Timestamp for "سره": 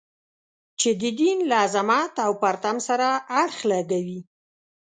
2.87-3.07